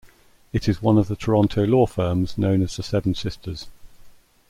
[0.51, 3.67] It is one of the Toronto law firms known as the Seven Sisters.